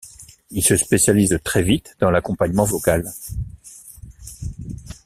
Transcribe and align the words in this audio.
Il 0.49 0.63
se 0.63 0.77
spécialise 0.77 1.37
très 1.43 1.61
vite 1.61 1.95
dans 1.99 2.09
l'accompagnement 2.09 2.65
vocal. 2.65 3.05